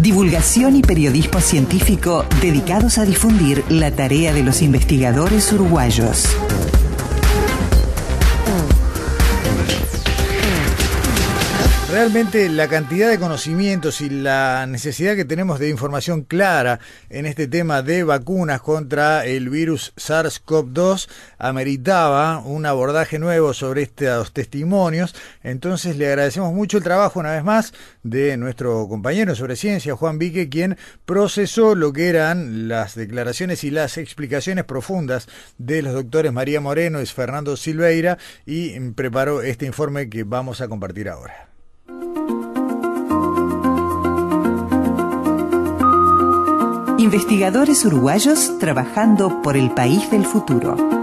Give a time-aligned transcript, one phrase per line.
[0.00, 6.26] Divulgación y periodismo científico dedicados a difundir la tarea de los investigadores uruguayos.
[11.92, 17.48] Realmente la cantidad de conocimientos y la necesidad que tenemos de información clara en este
[17.48, 25.14] tema de vacunas contra el virus SARS-CoV-2 ameritaba un abordaje nuevo sobre estos testimonios.
[25.42, 30.18] Entonces le agradecemos mucho el trabajo una vez más de nuestro compañero sobre ciencia, Juan
[30.18, 36.32] Vique, quien procesó lo que eran las declaraciones y las explicaciones profundas de los doctores
[36.32, 41.51] María Moreno y Fernando Silveira y preparó este informe que vamos a compartir ahora.
[47.02, 51.01] Investigadores uruguayos trabajando por el país del futuro.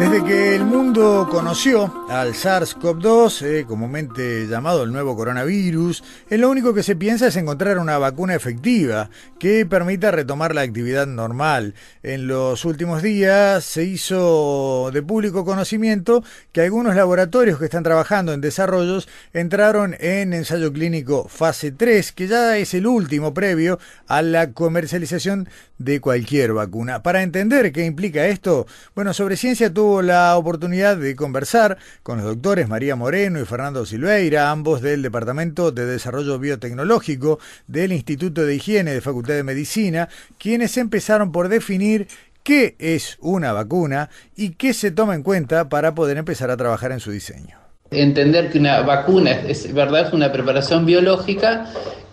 [0.00, 6.72] Desde que el mundo conoció al SARS-CoV-2, eh, comúnmente llamado el nuevo coronavirus, lo único
[6.72, 11.74] que se piensa es encontrar una vacuna efectiva que permita retomar la actividad normal.
[12.02, 18.32] En los últimos días se hizo de público conocimiento que algunos laboratorios que están trabajando
[18.32, 24.22] en desarrollos entraron en ensayo clínico fase 3, que ya es el último previo a
[24.22, 27.02] la comercialización de cualquier vacuna.
[27.02, 32.26] Para entender qué implica esto, bueno, sobre ciencia tuvo la oportunidad de conversar con los
[32.26, 38.54] doctores María Moreno y Fernando Silveira, ambos del Departamento de Desarrollo Biotecnológico del Instituto de
[38.54, 42.06] Higiene de Facultad de Medicina, quienes empezaron por definir
[42.44, 46.92] qué es una vacuna y qué se toma en cuenta para poder empezar a trabajar
[46.92, 47.58] en su diseño.
[47.90, 51.66] Entender que una vacuna es, verdad es una preparación biológica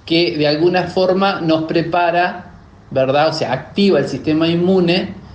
[0.08, 2.56] que de alguna forma nos prepara,
[2.90, 3.30] ¿verdad?
[3.30, 5.27] O sea, activa el sistema inmune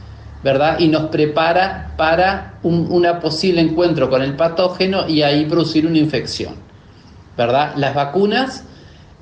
[0.43, 0.79] ¿verdad?
[0.81, 5.99] Y nos prepara para un una posible encuentro con el patógeno y ahí producir una
[5.99, 6.55] infección,
[7.37, 7.75] ¿verdad?
[7.77, 8.65] Las vacunas,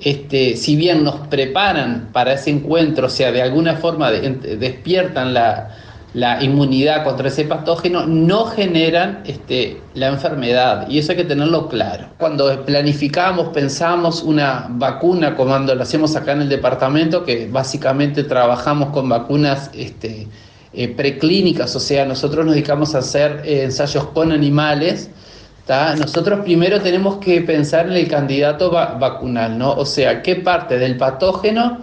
[0.01, 5.77] este, si bien nos preparan para ese encuentro, o sea, de alguna forma despiertan la,
[6.15, 11.69] la, inmunidad contra ese patógeno, no generan este, la enfermedad y eso hay que tenerlo
[11.69, 12.07] claro.
[12.17, 18.89] Cuando planificamos, pensamos una vacuna, como lo hacemos acá en el departamento, que básicamente trabajamos
[18.89, 20.29] con vacunas, este,
[20.73, 25.11] eh, preclínicas, o sea, nosotros nos dedicamos a hacer eh, ensayos con animales,
[25.99, 29.73] nosotros primero tenemos que pensar en el candidato vacunal, ¿no?
[29.73, 31.79] O sea, qué parte del patógeno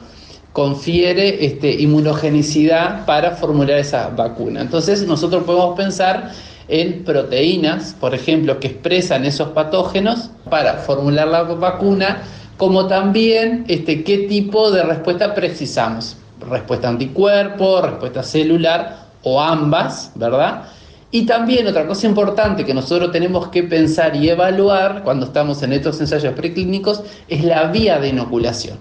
[0.51, 4.61] confiere este, inmunogenicidad para formular esa vacuna.
[4.61, 6.31] Entonces nosotros podemos pensar
[6.67, 12.23] en proteínas, por ejemplo, que expresan esos patógenos para formular la vacuna,
[12.57, 16.17] como también este, qué tipo de respuesta precisamos
[16.49, 20.63] respuesta anticuerpo, respuesta celular o ambas, ¿verdad?
[21.11, 25.73] Y también otra cosa importante que nosotros tenemos que pensar y evaluar cuando estamos en
[25.73, 28.77] estos ensayos preclínicos es la vía de inoculación.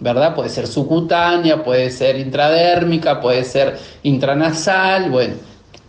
[0.00, 0.34] ¿verdad?
[0.34, 5.34] Puede ser subcutánea, puede ser intradérmica, puede ser intranasal, bueno,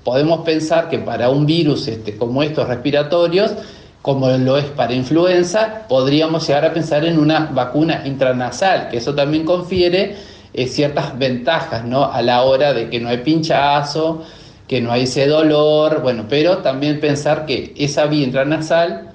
[0.04, 3.54] podemos pensar que para un virus este, como estos respiratorios,
[4.02, 9.16] como lo es para influenza, podríamos llegar a pensar en una vacuna intranasal, que eso
[9.16, 10.18] también confiere
[10.54, 12.12] eh, ciertas ventajas, ¿no?
[12.12, 14.24] A la hora de que no hay pinchazo,
[14.68, 19.12] que no hay ese dolor, bueno, pero también pensar que esa vía intranasal,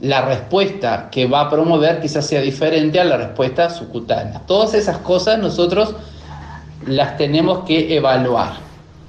[0.00, 4.40] la respuesta que va a promover quizás sea diferente a la respuesta subcutánea.
[4.46, 5.94] Todas esas cosas nosotros
[6.86, 8.54] las tenemos que evaluar.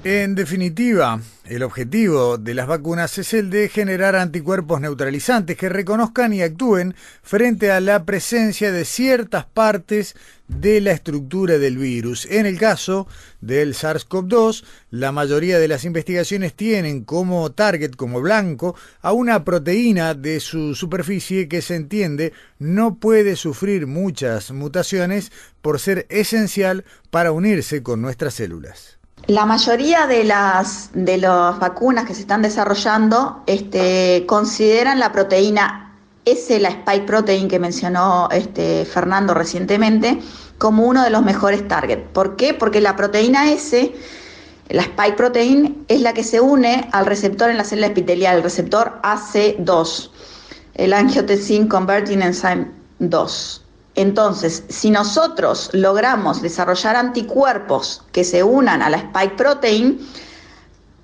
[0.04, 6.32] En definitiva, el objetivo de las vacunas es el de generar anticuerpos neutralizantes que reconozcan
[6.32, 10.16] y actúen frente a la presencia de ciertas partes
[10.48, 12.26] de la estructura del virus.
[12.30, 13.06] En el caso
[13.40, 20.14] del SARS-CoV-2, la mayoría de las investigaciones tienen como target, como blanco, a una proteína
[20.14, 25.30] de su superficie que se entiende no puede sufrir muchas mutaciones
[25.62, 28.95] por ser esencial para unirse con nuestras células.
[29.26, 35.96] La mayoría de las, de las vacunas que se están desarrollando este, consideran la proteína
[36.24, 40.20] S, la spike protein que mencionó este, Fernando recientemente,
[40.58, 42.04] como uno de los mejores targets.
[42.12, 42.54] ¿Por qué?
[42.54, 43.94] Porque la proteína S,
[44.68, 48.42] la spike protein, es la que se une al receptor en la célula epitelial, el
[48.44, 50.10] receptor AC2,
[50.74, 52.70] el angiotensin converting enzyme
[53.00, 53.65] 2.
[53.96, 60.06] Entonces, si nosotros logramos desarrollar anticuerpos que se unan a la spike protein,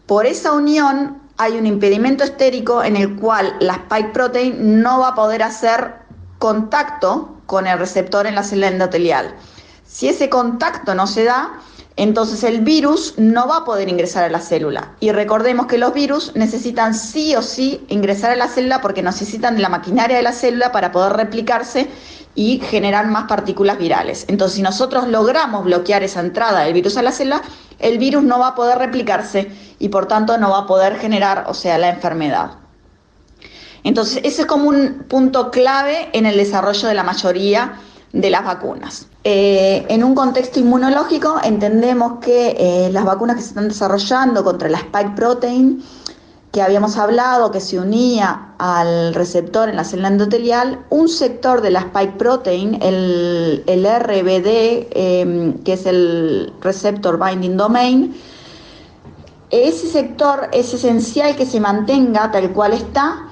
[0.07, 5.09] por esa unión hay un impedimento estérico en el cual la spike protein no va
[5.09, 5.95] a poder hacer
[6.39, 9.35] contacto con el receptor en la célula endotelial.
[9.87, 11.61] Si ese contacto no se da,
[11.97, 14.93] entonces el virus no va a poder ingresar a la célula.
[15.01, 19.57] Y recordemos que los virus necesitan sí o sí ingresar a la célula porque necesitan
[19.57, 21.89] de la maquinaria de la célula para poder replicarse
[22.35, 24.25] y generar más partículas virales.
[24.29, 27.43] Entonces, si nosotros logramos bloquear esa entrada del virus a la célula,
[27.79, 31.45] el virus no va a poder replicarse y por tanto no va a poder generar,
[31.49, 32.53] o sea, la enfermedad.
[33.85, 37.81] Entonces, ese es como un punto clave en el desarrollo de la mayoría
[38.13, 39.09] de las vacunas.
[39.25, 44.69] Eh, en un contexto inmunológico entendemos que eh, las vacunas que se están desarrollando contra
[44.69, 45.83] la spike protein,
[46.51, 51.71] que habíamos hablado, que se unía al receptor en la célula endotelial, un sector de
[51.71, 58.15] la spike protein, el, RBD, em, que es el receptor binding domain,
[59.51, 63.29] ese sector es esencial que se mantenga tal cual está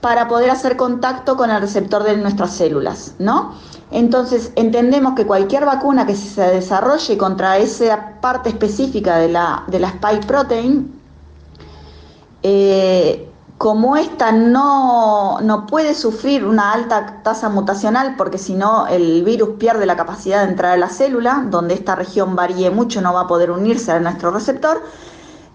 [0.00, 3.54] para poder hacer contacto con el receptor de nuestras células, ¿no?
[3.90, 9.78] Entonces, entendemos que cualquier vacuna que se desarrolle contra esa parte específica de la, de
[9.78, 11.00] la spike protein,
[12.42, 19.22] eh, como esta no, no, puede sufrir una alta tasa mutacional, porque si no el
[19.24, 23.14] virus pierde la capacidad de entrar a la célula, donde esta región varíe mucho, no
[23.14, 24.82] va a poder unirse a nuestro receptor,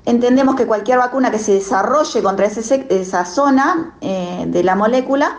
[0.05, 5.37] entendemos que cualquier vacuna que se desarrolle contra esa zona eh, de la molécula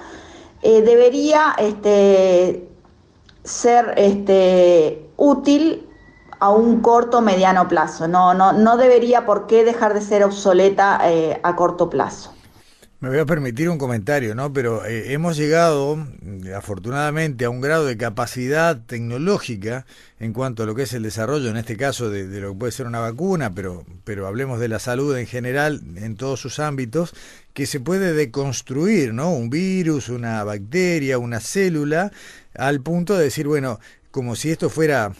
[0.63, 2.70] eh, debería este,
[3.45, 5.87] ser este, útil
[6.39, 8.09] a un corto o mediano plazo.
[8.09, 12.35] No, no, no debería por qué dejar de ser obsoleta eh, a corto plazo.
[13.01, 14.53] Me voy a permitir un comentario, ¿no?
[14.53, 16.07] Pero eh, hemos llegado,
[16.55, 19.87] afortunadamente, a un grado de capacidad tecnológica
[20.19, 22.59] en cuanto a lo que es el desarrollo, en este caso, de, de, lo que
[22.59, 26.59] puede ser una vacuna, pero, pero hablemos de la salud en general, en todos sus
[26.59, 27.15] ámbitos,
[27.55, 29.31] que se puede deconstruir, ¿no?
[29.33, 32.13] Un virus, una bacteria, una célula,
[32.55, 33.79] al punto de decir, bueno,
[34.11, 35.13] como si esto fuera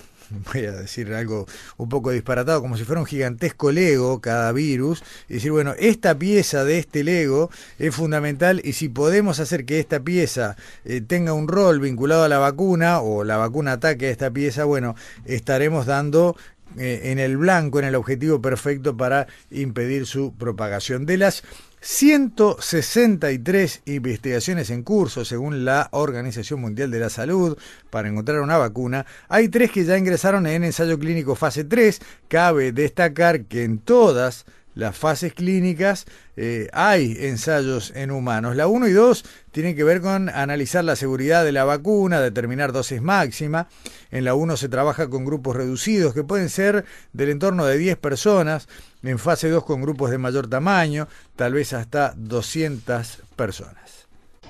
[0.53, 1.47] voy a decir algo
[1.77, 6.19] un poco disparatado, como si fuera un gigantesco Lego cada virus, y decir, bueno, esta
[6.19, 11.33] pieza de este Lego es fundamental y si podemos hacer que esta pieza eh, tenga
[11.33, 14.95] un rol vinculado a la vacuna o la vacuna ataque a esta pieza, bueno,
[15.25, 16.37] estaremos dando
[16.79, 21.05] eh, en el blanco, en el objetivo perfecto para impedir su propagación.
[21.07, 21.43] De las
[21.81, 27.57] 163 investigaciones en curso, según la Organización Mundial de la Salud,
[27.89, 29.07] para encontrar una vacuna.
[29.29, 32.01] Hay tres que ya ingresaron en ensayo clínico fase 3.
[32.29, 34.45] Cabe destacar que en todas
[34.75, 36.07] las fases clínicas
[36.37, 38.57] eh, hay ensayos en humanos.
[38.57, 42.73] La 1 y 2 tienen que ver con analizar la seguridad de la vacuna, determinar
[42.73, 43.69] dosis máxima.
[44.11, 47.99] En la 1 se trabaja con grupos reducidos que pueden ser del entorno de 10
[47.99, 48.69] personas.
[49.03, 54.07] En fase 2 con grupos de mayor tamaño, tal vez hasta 200 personas.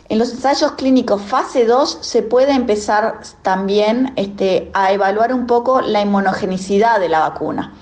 [0.08, 5.80] En los ensayos clínicos fase 2 se puede empezar también este, a evaluar un poco
[5.80, 7.72] la inmunogenicidad de la vacuna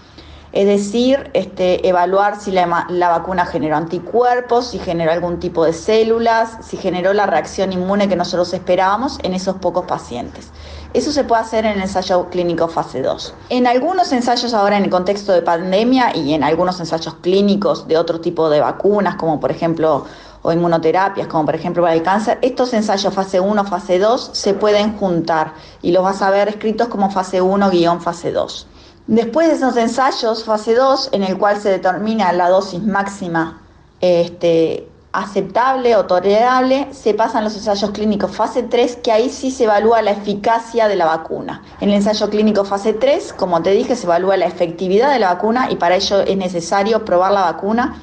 [0.52, 6.58] es decir, este, evaluar si la, vacuna generó anticuerpos, si generó algún tipo de células,
[6.62, 10.50] si generó la reacción inmune que nosotros esperábamos en esos pocos pacientes.
[10.94, 13.34] Eso se puede hacer en el ensayo clínico fase 2.
[13.50, 17.98] En algunos ensayos ahora en el contexto de pandemia y en algunos ensayos clínicos de
[17.98, 20.06] otro tipo de vacunas, como por ejemplo
[20.40, 24.54] o inmunoterapias, como por ejemplo para el cáncer, estos ensayos fase 1, fase 2 se
[24.54, 28.66] pueden juntar y los vas a ver escritos como fase 1-fase 2.
[29.08, 33.62] Después de esos ensayos, fase 2, en el cual se determina la dosis máxima
[34.02, 39.64] este, aceptable o tolerable, se pasan los ensayos clínicos fase 3, que ahí sí se
[39.64, 41.62] evalúa la eficacia de la vacuna.
[41.80, 45.32] En el ensayo clínico fase 3, como te dije, se evalúa la efectividad de la
[45.32, 48.02] vacuna y para ello es necesario probar la vacuna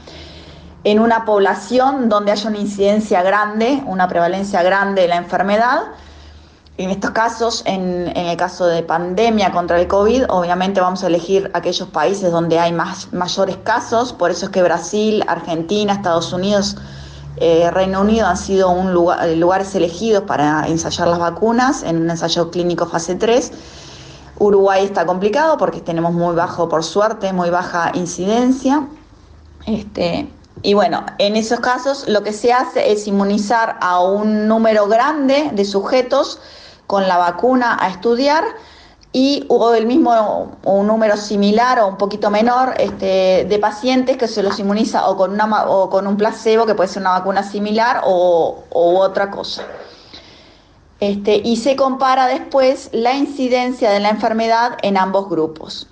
[0.84, 5.84] en una población donde haya una incidencia grande, una prevalencia grande de la enfermedad
[6.78, 11.50] en estos casos, en, el caso de pandemia contra el COVID, obviamente vamos a elegir
[11.54, 16.76] aquellos países donde hay más, mayores casos, por eso es que Brasil, Argentina, Estados Unidos,
[17.38, 22.10] eh, Reino Unido han sido un lugar, lugares elegidos para ensayar las vacunas en un
[22.10, 23.52] ensayo clínico fase 3.
[24.40, 28.88] Uruguay está complicado porque tenemos muy bajo, por suerte, muy baja incidencia.
[29.66, 30.30] Este,
[30.62, 35.52] y bueno, en esos casos lo que se hace es inmunizar a un número grande
[35.54, 36.40] de sujetos
[36.88, 38.44] con la vacuna a estudiar
[39.18, 44.28] y hubo el mismo un número similar o un poquito menor este, de pacientes que
[44.28, 47.42] se los inmuniza o con, una, o con un placebo, que puede ser una vacuna
[47.42, 49.64] similar o, otra cosa.
[51.00, 55.88] Este, y se compara después la incidencia de la enfermedad en ambos grupos.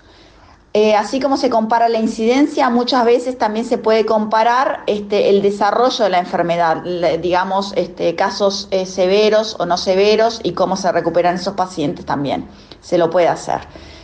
[0.76, 5.44] Eh, así como se compara la incidencia, muchas veces también se puede comparar este, el
[5.44, 6.84] desarrollo de la enfermedad,
[7.22, 12.48] digamos, este, casos eh, severos o no severos y cómo se recuperan esos pacientes también.
[12.82, 13.62] Se lo puede hacer.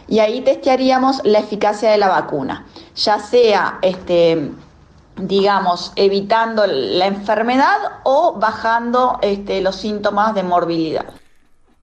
[0.08, 4.52] Y ahí testearíamos la eficacia de la vacuna, ya sea, este,
[5.16, 9.20] digamos, evitando la enfermedad o bajando
[9.62, 11.06] los síntomas de morbilidad.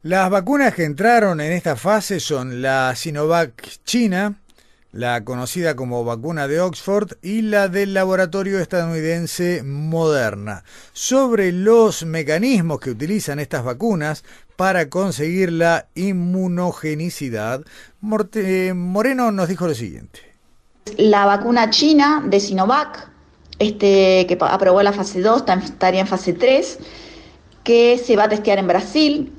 [0.03, 4.37] Las vacunas que entraron en esta fase son la Sinovac China,
[4.93, 12.81] la conocida como vacuna de Oxford y la del laboratorio estadounidense Moderna, sobre los mecanismos
[12.81, 14.25] que utilizan estas vacunas
[14.57, 17.63] para conseguir la inmunogenicidad.
[18.01, 20.21] Moreno nos dijo lo siguiente.
[20.97, 23.11] La vacuna china de Sinovac,
[23.59, 26.79] este, que aprobó la fase 2, estaría en fase 3,
[27.65, 29.33] que se va a testear en Brasil,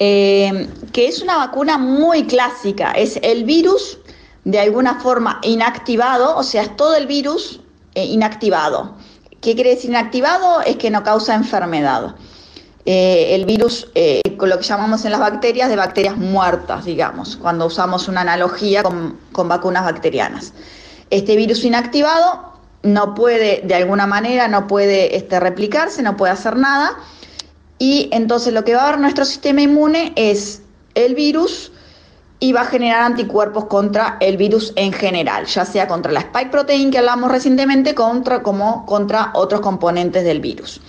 [0.00, 3.99] eh, que es una vacuna muy clásica, es el virus
[4.44, 7.60] de alguna forma inactivado, o sea, es todo el virus
[7.94, 8.94] eh, inactivado.
[9.40, 10.60] ¿Qué quiere decir inactivado?
[10.62, 12.14] Es que no causa enfermedad.
[12.86, 17.36] Eh, el virus, eh, con lo que llamamos en las bacterias, de bacterias muertas, digamos,
[17.36, 19.18] cuando usamos una analogía con,
[19.48, 20.54] vacunas bacterianas.
[21.10, 26.56] Este virus inactivado no puede, de alguna manera, no puede este, replicarse, no puede hacer
[26.56, 26.96] nada.
[27.78, 30.62] Y entonces lo que va a ver nuestro sistema inmune es
[30.94, 31.72] el virus
[32.40, 36.50] y va a generar anticuerpos contra el virus en general, ya sea contra la spike
[36.50, 40.80] protein que hablamos recientemente, contra, como contra otros componentes del virus.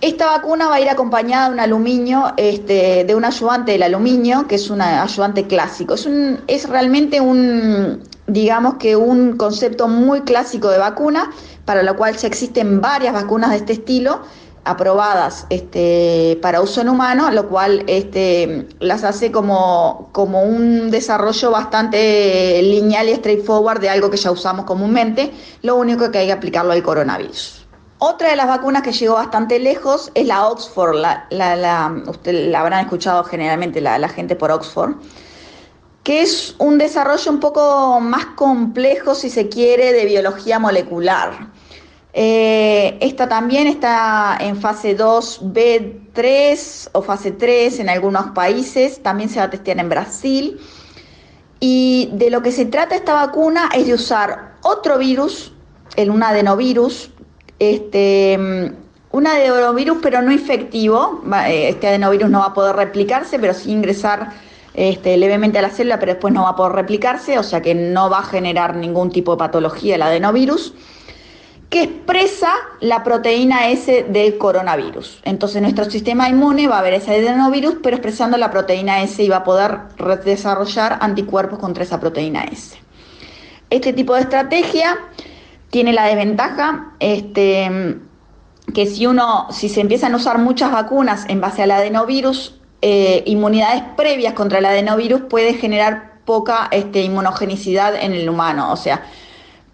[0.00, 4.46] Esta vacuna va a ir acompañada de un aluminio, este, de un ayudante del aluminio,
[4.46, 5.94] que es un ayudante clásico.
[5.94, 11.30] Es, un, es realmente un, digamos que un concepto muy clásico de vacuna,
[11.64, 14.20] para lo cual ya existen varias vacunas de este estilo,
[14.66, 22.60] aprobadas este, para uso en humano, lo cual este, las hace como, un desarrollo bastante
[22.62, 25.32] lineal y straightforward de algo que ya usamos comúnmente,
[25.62, 27.66] lo único que hay que aplicarlo al coronavirus.
[27.98, 32.84] Otra de las vacunas que llegó bastante lejos es la Oxford, la, usted la habrán
[32.84, 34.96] escuchado generalmente la gente por Oxford,
[36.06, 41.48] que es un desarrollo un poco más complejo, si se quiere, de biología molecular.
[42.18, 49.38] Eh, esta también está en fase 2B3 o fase 3 en algunos países, también se
[49.38, 50.58] va a testear en Brasil.
[51.60, 55.52] Y de lo que se trata esta vacuna es de usar otro virus,
[55.96, 57.10] el un adenovirus,
[57.58, 58.38] este,
[59.10, 63.70] un adenovirus pero no infectivo, eh, este adenovirus no va a poder replicarse, pero sí
[63.70, 64.32] ingresar
[64.72, 67.74] este, levemente a la célula, pero después no va a poder replicarse, o sea que
[67.74, 70.72] no va a generar ningún tipo de patología el adenovirus
[71.78, 75.20] expresa la proteína S del coronavirus.
[75.24, 79.28] Entonces nuestro sistema inmune va a ver ese adenovirus, pero expresando la proteína S y
[79.28, 79.78] va a poder
[80.24, 82.76] desarrollar anticuerpos contra esa proteína S.
[83.70, 84.96] Este tipo de estrategia
[85.70, 87.98] tiene la desventaja este,
[88.74, 93.22] que si uno, si se empiezan a usar muchas vacunas en base al adenovirus, eh,
[93.26, 98.72] inmunidades previas contra el adenovirus puede generar poca este, inmunogenicidad en el humano.
[98.72, 99.02] O sea,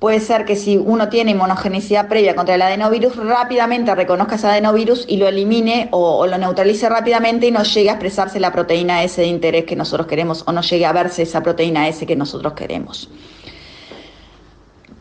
[0.02, 5.04] puede ser que si uno tiene inmunogenicidad previa contra el adenovirus, rápidamente reconozca ese adenovirus
[5.06, 9.20] y lo elimine o, lo neutralice rápidamente y no llegue a expresarse la proteína S
[9.20, 12.54] de interés que nosotros queremos o no llegue a verse esa proteína S que nosotros
[12.54, 13.08] queremos.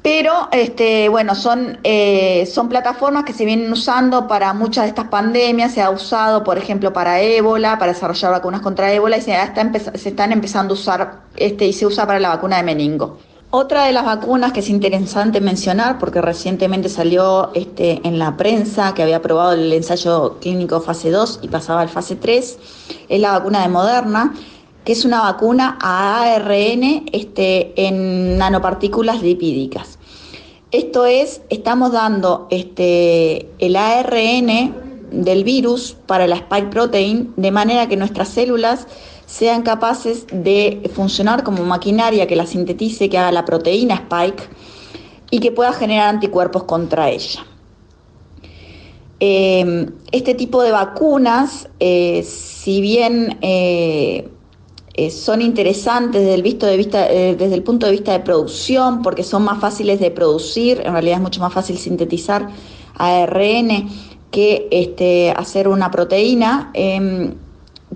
[0.03, 5.07] Pero este, bueno, son, eh, son plataformas que se vienen usando para muchas de estas
[5.07, 9.35] pandemias, se ha usado, por ejemplo, para ébola, para desarrollar vacunas contra ébola, y se,
[9.95, 13.30] se están empezando a usar este, y se usa para la vacuna de meningo.
[13.53, 18.93] Otra de las vacunas que es interesante mencionar, porque recientemente salió este, en la prensa
[18.93, 22.59] que había aprobado el ensayo clínico fase 2 y pasaba al fase 3,
[23.09, 24.33] es la vacuna de Moderna,
[24.85, 29.99] que es una vacuna a ARN este, en nanopartículas lipídicas.
[30.71, 34.73] Esto es, estamos dando este, el ARN
[35.11, 38.87] del virus para la spike protein de manera que nuestras células
[39.31, 44.49] sean capaces de funcionar como maquinaria que la sintetice, que haga la proteína spike
[45.29, 47.45] y que pueda generar anticuerpos contra ella.
[49.21, 54.29] Eh, este tipo de vacunas, eh, si bien eh,
[55.09, 56.43] son interesantes desde el,
[57.63, 61.39] punto de vista de producción, porque son más fáciles de producir, en realidad es mucho
[61.39, 62.49] más fácil sintetizar
[62.95, 63.87] ARN
[64.29, 66.73] que este, hacer una proteína,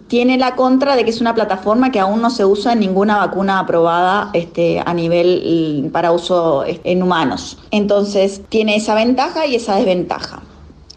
[0.08, 3.18] tiene la contra de que es una plataforma que aún no se usa en ninguna
[3.18, 7.58] vacuna aprobada este, a nivel mm, para uso este, en humanos.
[7.72, 10.44] Entonces tiene esa ventaja y esa desventaja.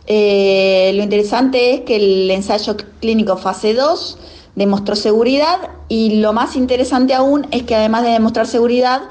[0.07, 4.19] Eh, lo interesante es que el ensayo clínico fase 2
[4.57, 9.03] demostró seguridad y lo más interesante aún es que además de demostrar seguridad,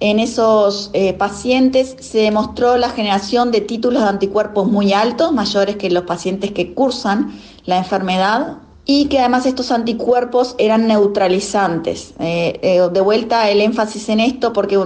[0.00, 5.76] en esos eh, pacientes se demostró la generación de títulos de anticuerpos muy altos, mayores
[5.76, 7.32] que los pacientes que cursan
[7.64, 8.58] la enfermedad,
[8.90, 12.14] y que además estos anticuerpos eran neutralizantes.
[12.20, 14.78] Eh, eh, de vuelta el énfasis en esto porque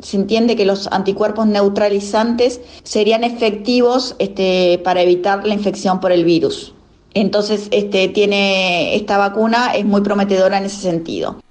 [0.00, 6.24] se entiende que los anticuerpos neutralizantes serían efectivos este, para evitar la infección por el
[6.24, 6.72] virus.
[7.12, 11.42] Entonces, este, tiene, esta vacuna es muy prometedora en ese sentido.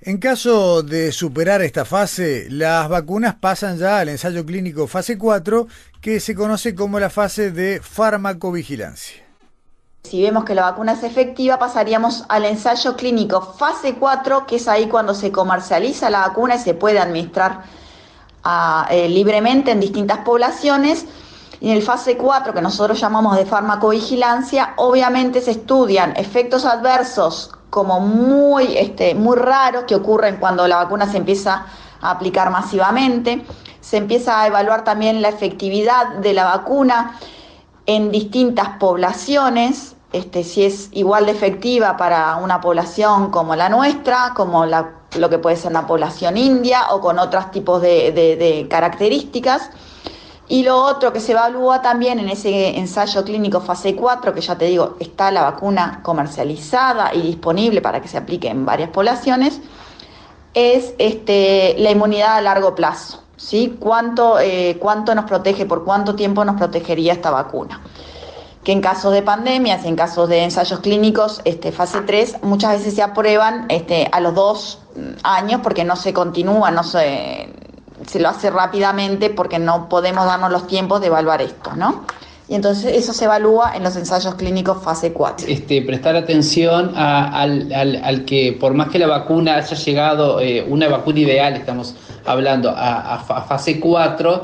[0.00, 5.66] En caso de superar esta fase, las vacunas pasan ya al ensayo clínico fase 4,
[6.00, 9.23] que se conoce como la fase de farmacovigilancia.
[10.04, 14.68] Si vemos que la vacuna es efectiva, pasaríamos al ensayo clínico fase 4, que es
[14.68, 17.62] ahí cuando se comercializa la vacuna y se puede administrar
[18.44, 21.06] ah, eh, libremente en distintas poblaciones.
[21.58, 27.52] Y en el fase 4, que nosotros llamamos de farmacovigilancia, obviamente se estudian efectos adversos
[27.70, 31.64] como este, muy raros que ocurren cuando la vacuna se empieza
[32.02, 33.42] a aplicar masivamente.
[33.80, 37.18] Se empieza a evaluar también la efectividad de la vacuna
[37.86, 44.32] en distintas poblaciones, este, si es igual de efectiva para una población como la nuestra,
[44.36, 49.70] como lo que puede ser una población india o con otros tipos de, características.
[50.46, 54.56] Y lo otro que se evalúa también en ese ensayo clínico fase 4, que ya
[54.56, 59.60] te digo, está la vacuna comercializada y disponible para que se aplique en varias poblaciones,
[60.52, 63.24] es este, la inmunidad a largo plazo.
[63.36, 63.76] ¿sí?
[63.80, 67.80] ¿Cuánto, eh, ¿Cuánto nos protege, por cuánto tiempo nos protegería esta vacuna?
[68.64, 72.78] Que en casos de pandemias y en casos de ensayos clínicos, este, fase 3, muchas
[72.78, 74.78] veces se aprueban este, a los dos
[75.22, 77.50] años porque no se continúa, no se,
[78.06, 82.04] se lo hace rápidamente porque no podemos darnos los tiempos de evaluar esto, ¿no?
[82.48, 85.46] Y entonces eso se evalúa en los ensayos clínicos fase 4.
[85.48, 90.88] Este, prestar atención al, al, que por más que la vacuna haya llegado, eh, una
[90.88, 91.94] vacuna ideal, estamos
[92.26, 94.42] hablando, a, a fase 4,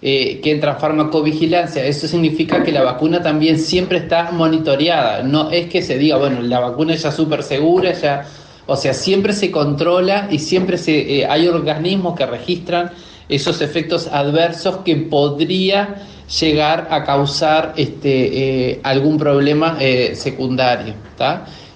[0.00, 1.84] eh, que entra farmacovigilancia.
[1.84, 5.24] Eso significa que la vacuna también siempre está monitoreada.
[5.24, 8.24] No es que se diga, bueno, la vacuna ya súper segura, ya,
[8.66, 12.92] o sea, siempre se controla y siempre se, eh, hay organismos que registran
[13.28, 15.96] esos efectos adversos que podría
[16.40, 19.78] llegar a causar este, eh, algún problema
[20.14, 20.94] secundario.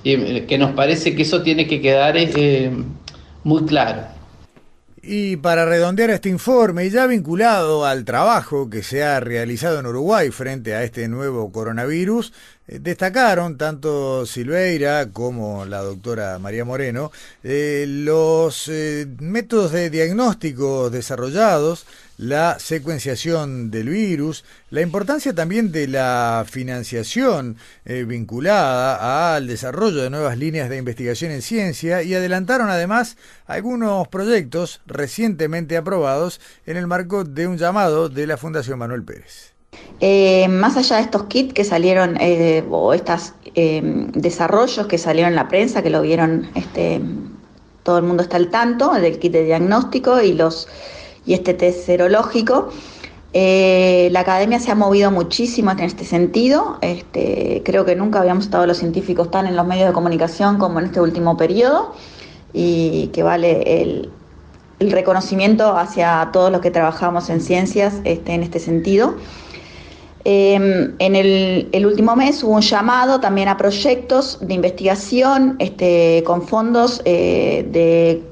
[0.05, 2.17] que nos parece que eso tiene que quedar
[3.43, 4.22] muy claro.
[5.05, 10.31] Y para redondear este informe, ya vinculado al trabajo que se ha realizado en Uruguay
[10.31, 12.33] frente a este nuevo coronavirus,
[12.67, 17.11] destacaron tanto Silveira como la doctora María Moreno
[17.43, 21.87] eh, los eh, métodos de diagnóstico desarrollados,
[22.19, 30.39] la secuenciación del virus, la importancia también de la financiación vinculada al desarrollo de nuevas
[30.39, 37.25] líneas de investigación en ciencia y adelantaron además algunos proyectos recientemente aprobados en el marco
[37.25, 39.53] de un llamado de la Fundación Manuel Pérez.
[40.05, 43.81] Eh, más allá de estos kits que salieron, eh, o estos eh,
[44.13, 47.01] desarrollos que salieron en la prensa, que lo vieron, este,
[47.85, 50.67] todo el mundo está al tanto del kit de diagnóstico y, los,
[51.25, 52.71] y este test serológico.
[53.33, 56.79] la academia se ha movido muchísimo en este sentido.
[56.81, 60.81] Este, creo que nunca habíamos estado los científicos tan en los medios de comunicación como
[60.81, 61.95] en este último periodo
[62.53, 64.11] y que vale el,
[64.81, 69.15] reconocimiento hacia todos los que trabajamos en ciencias este, en este sentido.
[70.25, 76.43] Em, en el, último mes hubo un llamado también a proyectos de investigación este, con
[76.47, 78.23] fondos eh, de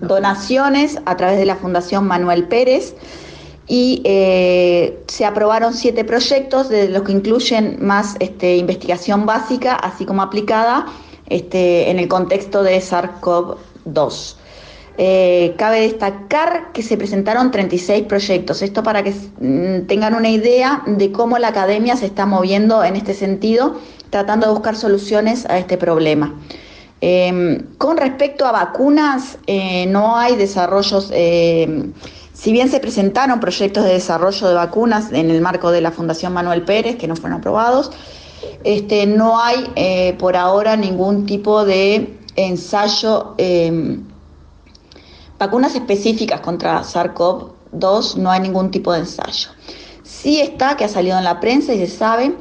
[0.00, 2.94] donaciones a través de la Fundación Manuel Pérez
[3.66, 10.04] y eh, se aprobaron siete proyectos, de los que incluyen más este, investigación básica, así
[10.04, 10.86] como aplicada
[11.26, 14.36] este, en el contexto de SARS-CoV-2.
[14.98, 18.62] Eh, cabe destacar que se presentaron 36 proyectos.
[18.62, 22.96] Esto para que mm, tengan una idea de cómo la academia se está moviendo en
[22.96, 23.78] este sentido,
[24.10, 26.34] tratando de buscar soluciones a este problema.
[27.00, 31.94] Em, con respecto a vacunas, eh, no hay desarrollos, em,
[32.34, 36.34] si bien se presentaron proyectos de desarrollo de vacunas en el marco de la Fundación
[36.34, 37.90] Manuel Pérez, que no fueron aprobados,
[38.64, 44.09] este, no hay eh, por ahora ningún tipo de ensayo em,
[45.40, 49.48] Vacunas específicas contra SARS-CoV-2 no hay ningún tipo de ensayo.
[50.02, 52.34] Sí está, que ha salido en la prensa y se sabe,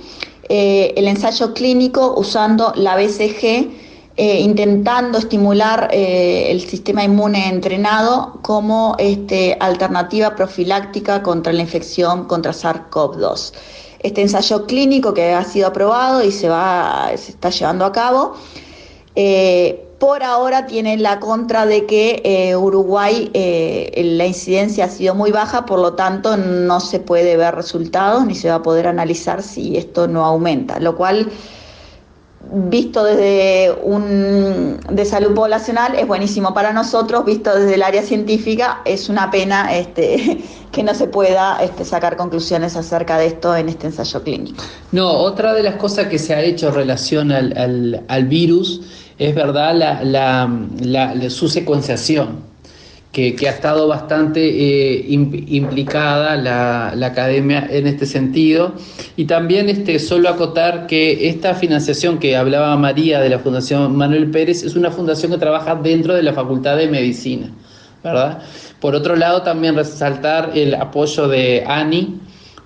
[0.50, 3.72] eh, el ensayo clínico usando la BCG,
[4.18, 12.26] eh, intentando estimular eh, el sistema inmune entrenado como este, alternativa profiláctica contra la infección
[12.26, 13.54] contra SARS-CoV-2.
[14.00, 18.34] este ensayo clínico que ha sido aprobado y se, va, se está llevando a cabo.
[20.00, 25.32] Por ahora tiene la contra de que eh, Uruguay eh, la incidencia ha sido muy
[25.32, 29.44] baja, por lo tanto no se puede ver resultados ni se va a poder analizar
[29.44, 31.30] si esto no aumenta, lo cual
[32.52, 38.82] visto desde un de salud poblacional es buenísimo para nosotros, visto desde el área científica
[38.86, 40.40] es una pena este,
[40.72, 44.64] que no se pueda este, sacar conclusiones acerca de esto en este ensayo clínico.
[44.94, 48.82] No, otra de las cosas que se ha hecho en relación al, al virus
[49.20, 52.48] es verdad la, su secuenciación,
[53.12, 58.74] que, ha estado bastante eh, implicada la, academia en este sentido.
[59.18, 64.32] Y también este, solo acotar que esta financiación que hablaba María de la Fundación Manuel
[64.32, 67.52] Pérez es una fundación que trabaja dentro de la Facultad de Medicina.
[68.04, 68.40] ¿verdad?
[68.80, 72.20] Por otro lado, también resaltar el apoyo de ANI,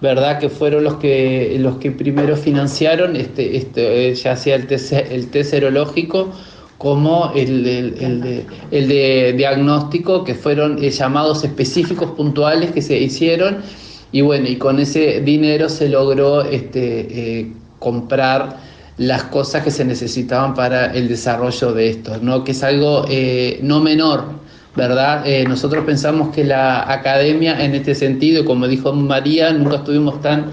[0.03, 0.37] ¿verdad?
[0.37, 4.91] Que fueron los que, los que primero financiaron, este, este, eh, ya sea el test,
[4.91, 6.29] el test serológico
[6.77, 13.59] como el, de, el de diagnóstico, que fueron eh, llamados específicos puntuales que se hicieron,
[14.11, 18.57] y bueno, y con ese dinero se logró este, eh, comprar
[18.97, 22.43] las cosas que se necesitaban para el desarrollo de esto, ¿no?
[22.43, 23.05] que es algo
[23.61, 24.25] no menor,
[24.75, 25.25] ¿verdad?
[25.27, 30.51] Eh, nosotros pensamos que la academia en este sentido, como dijo María, nunca estuvimos tan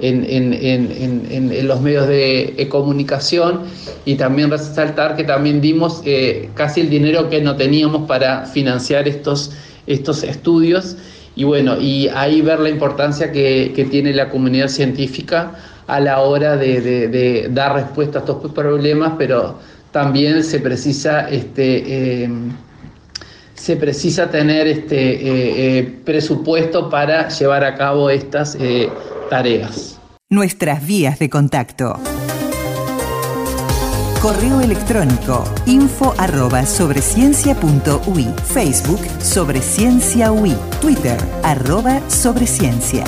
[0.00, 3.60] en, en, los medios de comunicación
[4.04, 9.06] y también resaltar que también dimos eh, casi el dinero que no teníamos para financiar
[9.06, 9.52] estos,
[9.86, 10.96] estos estudios
[11.36, 15.52] y bueno, y ahí ver la importancia que, que tiene la comunidad científica
[15.86, 19.58] a la hora de, de, dar respuesta a estos problemas, pero
[19.92, 22.30] también se precisa este, eh,
[23.54, 28.88] se precisa tener este eh, eh, presupuesto para llevar a cabo estas eh,
[29.30, 29.98] tareas.
[30.30, 32.00] Nuestras vías de contacto.
[34.20, 40.30] Correo electrónico info arroba sobreciencia.ui Facebook sobre ciencia
[40.80, 43.04] Twitter arroba sobreciencia